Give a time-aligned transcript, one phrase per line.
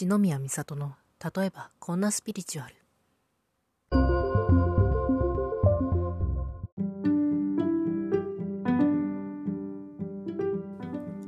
[0.00, 2.74] 篠宮美里の例えばこんなスピリチュアル。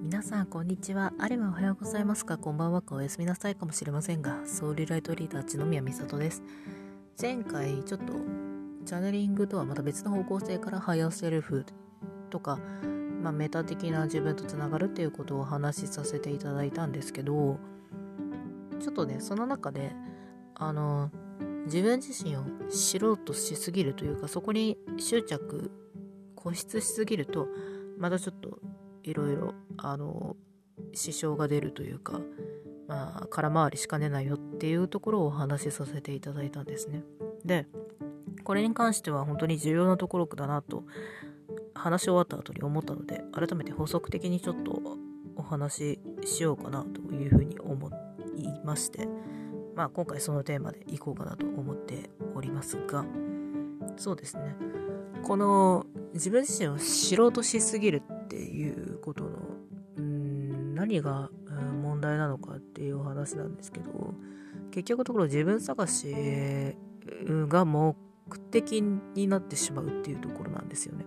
[0.00, 1.12] 皆さんこんにちは。
[1.18, 6.42] あればおはようございますかこんばんはかおやすみなさいかもしれませんがソウルライトリーダー篠宮美里です。
[7.20, 8.14] 前回ちょっと
[8.86, 11.66] チャネリングとはまた別の方向性からハイヤーセルフ
[12.30, 12.58] とか
[13.22, 17.58] まあ、メタ的な自分とつながるっていうことをお話しさせていただいたんですけど
[18.84, 19.92] ちょっとねその中で
[20.54, 21.10] あの
[21.64, 25.70] 自分自身を知ろうとしすぎるというかそこに執着
[26.36, 27.48] 固執しすぎると
[27.98, 28.58] またちょっと
[29.02, 30.36] いろいろあの
[30.92, 32.20] 支障が出るというか
[32.86, 37.04] まあ空回りしかねないよっていうところをお話しさせていただいたんですね。
[37.42, 37.66] で
[38.44, 40.84] これに関しては本当に重要なところだなと
[41.72, 44.82] 話し終わった後に思ったので改めて補足的にちょっと
[45.36, 49.08] お話ししようかなというふうに思っいまして
[49.74, 53.04] まあ今回そのテーマでいこうかなと思っておりますが
[53.96, 54.56] そうですね
[55.22, 59.30] この自分自身を知ろうとしすぎるっていうことの
[59.96, 61.30] うん何が
[61.82, 64.14] 問題なのかっていうお話なんですけど
[64.70, 66.76] 結局のところ自分探し
[67.48, 67.96] が目
[68.50, 71.04] 的になってしまうっていうところなんですよね。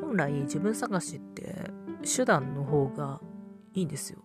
[0.00, 1.70] 本来自分探しって
[2.02, 3.20] 手段の方が
[3.74, 4.20] いいんですよ。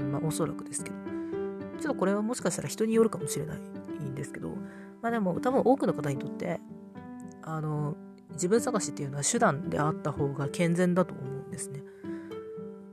[0.00, 1.01] うん、まあおそらくですけど。
[1.82, 4.50] ちょっとこれはもしかしたら人によるかもしれないんですけど、
[5.02, 6.60] まあでも多分多くの方にとって、
[7.42, 7.96] あの、
[8.32, 11.82] 自分探しっていうのは手段であった方が健全だと思うんですね。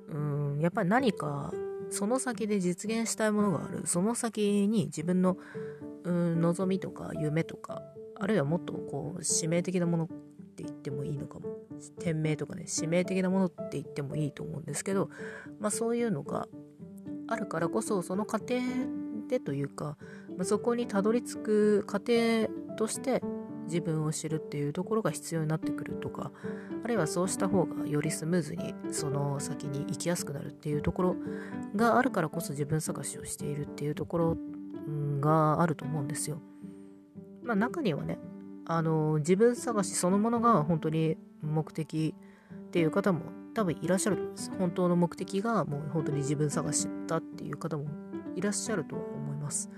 [0.10, 1.54] うん、やっぱり何か
[1.92, 3.86] その先で実現したいものがある。
[3.86, 5.38] その先に自分の、
[6.04, 7.84] うん、望みとか夢とか、
[8.16, 11.60] あるいはもっとこう、使命的なものって言ってもいいのかも。
[12.00, 15.10] 天命とかね、使命的なものって言ってもいいと思うんですけど、
[15.60, 16.48] まあそういうのが
[17.30, 18.56] あるからこそ、その過程
[19.28, 19.98] でというか、
[20.38, 23.22] ま、そこにたどり着く過程として
[23.66, 26.32] 自分を知るっていうところが必要になってくるとか、
[26.84, 31.16] あるいはそうした方がよりスムーズにその先に行きやすくなるっていうところ
[31.76, 34.38] があるからこそ自分探しをしているっていうところ
[35.20, 36.42] があると思うんですよ。
[37.44, 38.18] まあ中にはね、
[38.66, 42.16] あの自分探しそのものが本当に目的
[42.54, 43.22] っていう方も
[43.54, 44.52] 多分いらっしゃると思います。
[44.58, 47.86] 本当の目的がもう本当に自分探しだっていう方も
[48.36, 49.70] いらっしゃるとは思います。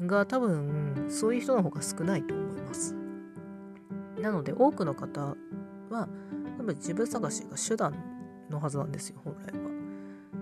[0.00, 2.94] が多分そういう人の方が少ないと思います。
[4.20, 5.36] なので多くの方
[5.90, 6.08] は
[6.58, 7.94] 多分自分探しが手段
[8.50, 9.70] のはずなんですよ、本来は。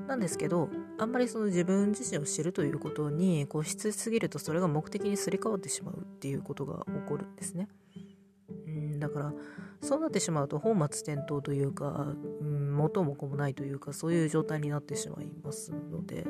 [0.08, 7.68] なんですけど、あんまりその自分自身を知るということに固執しすぎるとそれが目的にすり替わってしまうっていうことが起こるんですね。
[8.68, 9.32] うんだから
[9.80, 12.14] そうなってしまうと本末転倒というか、
[12.44, 16.26] ん、元も子もないというかそういう状態になってしまいますので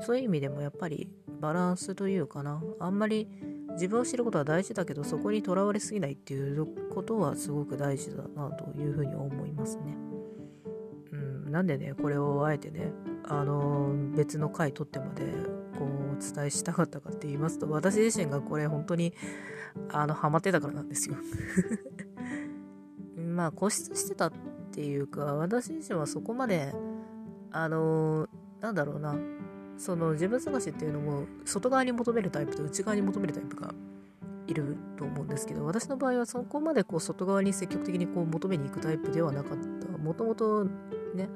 [0.00, 1.08] そういう意味でもやっぱり
[1.40, 3.28] バランスというかなあんまり
[3.72, 9.96] 自分を知ることは大事だけどそこにとらわれすぎないっていうことはすごく大事だなというふうに思いますね。
[11.12, 12.90] うん、なんでねこれをあえてね
[13.24, 15.24] あの別の回取ってまで
[16.16, 19.12] お伝えしたかったかって言いますと私自身がこれ本当に
[19.90, 21.16] あのハマってたからなんですよ。
[23.16, 24.32] まあ固執してたっ
[24.72, 26.74] ていうか私自身はそこまで
[27.50, 28.28] あの
[28.60, 29.16] なんだろうな
[29.76, 33.74] その自分探しっていうのも外側に求めるタイプと内側に求めるタイプが
[34.46, 39.86] いると思うんですけど私の場合はそこまでこう外側に積極的にこう求めに行くタイプではなかった。
[39.98, 40.64] もともと
[41.14, 41.28] ね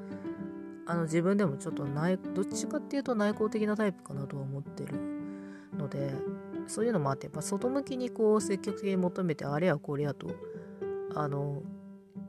[0.85, 4.93] あの自分でもちょっと内どっちかっていうと内向的なタイプかなとは思ってる
[5.77, 6.13] ので
[6.67, 10.27] そういうのもあってやっぱ外向きにこう積極的に求めてあれやこれやと
[11.15, 11.61] あの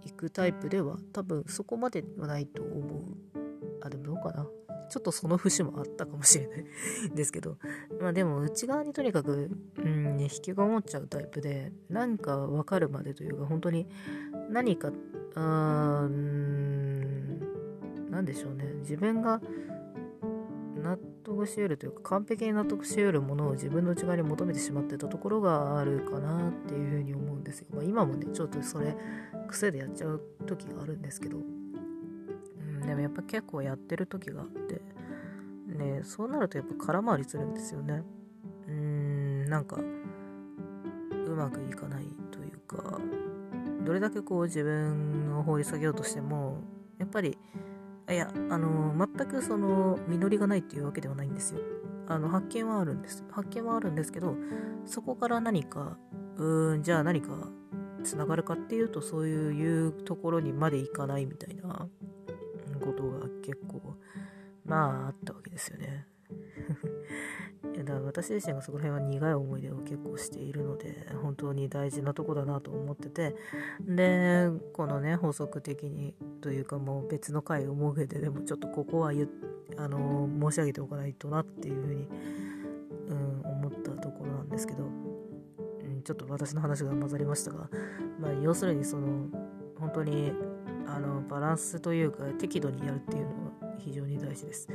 [0.05, 3.03] 行くタイプでは多分そこまではないと思う。
[3.83, 4.47] あでもどうかな。
[4.91, 6.65] ちょっとその節もあったかもしれない。
[7.15, 7.57] ですけど。
[8.01, 13.87] まあでも内側にとにかく、うん、引きこもっちゃうタイプで何か分かるまでというか本当に
[14.51, 16.72] 何かうーん
[18.13, 19.41] 何でしょうね自分が
[20.77, 27.67] 納得し得るというか完璧に納得し得るものを自分の内側に求めてしまってたところがあるかなっていうふうに思うんですよ。
[27.73, 28.95] まあ、今もねちょっとそれ
[29.49, 34.83] 癖でやっちゃう時があるんですけど、うん、でもやっぱ結構やってる時があって
[35.67, 38.03] ねそうなるとやっぱ空回りするんですよね。
[38.69, 43.01] うーんなんかうまくいかないというか
[43.87, 46.59] どれだけこう自分を放り下げようとしても
[46.99, 47.39] やっぱり
[48.13, 51.61] いや、あの、全くその、実りがないっていうわけではないんですよ。
[52.09, 53.25] あの、発見はあるんです。
[53.31, 54.37] 発見はあるんですけど、
[54.85, 55.97] そこから何か、
[56.37, 57.49] うーん、じゃあ何か
[58.03, 61.89] つながるかっていうと、そういうところにまでいかないみたいな
[62.85, 63.81] ことが結構、
[64.65, 66.02] まあ、あったわけですよね。
[67.85, 73.37] だから私自身がそこら辺は苦い思い出を結構しているので本当に大事なとこだなと思ってて
[73.81, 79.29] でこのね法則的にというかもう別の回を設けてでもちょっとここは言
[79.79, 82.09] あの申し上げておかないとなっていうふうに、
[83.09, 87.69] うん、思ったところなんですけど、うん、ちょっと私の話が混ざりましたが、
[88.21, 89.29] まあ、要するにその
[89.79, 90.33] 本当に
[90.87, 94.69] あのバランスというか適度にやるっていうのは非常に大事です。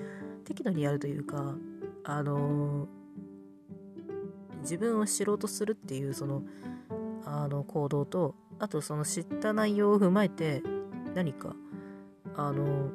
[0.43, 1.55] 適度にやるというか
[2.09, 2.87] あの
[4.61, 6.41] 自分を知ろうとするっていうその
[7.25, 10.63] あの行動とあとその知った内容を踏まえて
[11.13, 11.53] 何か
[12.37, 12.89] あの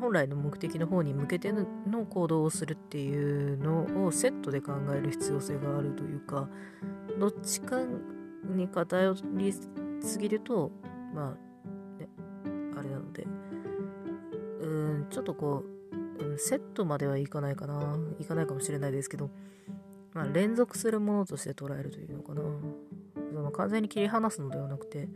[0.00, 1.66] 本来の目的の方に向けての
[2.08, 6.48] 行動をするっていうのをセットで考える必要性があるというか
[7.18, 7.80] どっちか
[8.44, 9.52] に偏り
[10.00, 10.70] すぎると
[11.12, 11.36] ま
[11.98, 12.08] あね
[12.78, 13.26] あれなので
[14.60, 14.68] う
[15.00, 15.75] んちょっとこう、
[16.38, 17.98] セットまではいかないかな。
[18.18, 19.30] いかないかもしれないですけど、
[20.12, 22.42] まあ、連続するものとして捉えるというのかな。
[23.32, 25.08] その完全に切り離すのではなくて、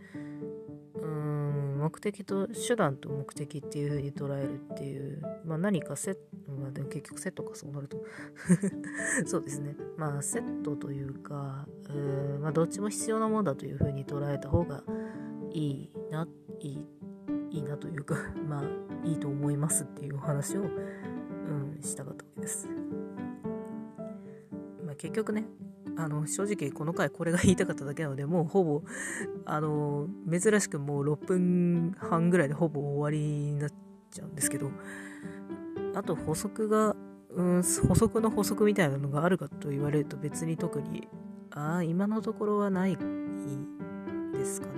[0.97, 6.20] うーん、目的と、手段と目的っていう風に捉えるっていう、まあ何かセット、
[6.52, 8.05] まあでも結局セットかそうなると
[9.25, 9.76] そうですね。
[9.96, 14.85] まあセットというか、うん、まあどっちも必要なものだという風に捉えた方が
[15.53, 16.85] いいな、いい
[17.50, 18.17] いいなというか
[18.49, 22.69] まあいいと思いますっていうお話を、うん、したかったわけです。
[24.85, 25.47] まあ、結局ね
[25.97, 28.82] あの正直この回これが言いたかっただけなのでもうほぼ
[29.44, 33.70] あの珍しくもう6分半ぐらいでほぼ終わりになっ
[34.11, 34.70] ちゃうんですけど
[35.94, 36.96] あと補足が、
[37.35, 41.08] うん、補足の補足みたいなのがあるかと言われると別に特に
[41.50, 44.73] ああ今のところはないですかね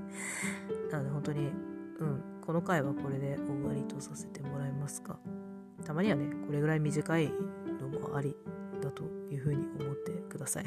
[0.90, 1.67] なので本当に
[1.98, 5.18] うん、この回はこれで終わりとさせてもらえますか？
[5.84, 7.32] たまにはね、これぐらい短い
[7.80, 8.36] のもあり
[8.80, 10.64] だというふうに思ってください。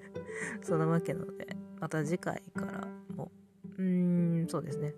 [0.62, 3.30] そんなわけなので、また次回からも、
[3.78, 4.94] うーん、そうですね。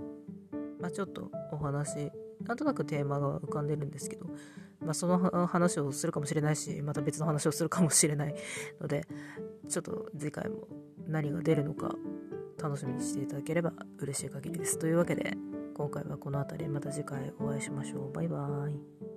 [0.80, 2.12] まあちょっとお話、
[2.42, 4.26] なんとなくテーマが浮かんでるんですけど、
[4.80, 8.34] まあその話をするかもしれないし、また別の話をするかもしれない
[8.80, 9.06] ので、
[9.68, 10.68] ちょっと次回も
[11.06, 11.96] 何が出るのか
[12.62, 14.78] 楽しみにしていただければ嬉しい限りです。
[14.78, 15.36] というわけで、
[15.74, 18.12] 今回はこの辺りまた次回お会いしましょう。
[18.12, 19.13] バイバーイ。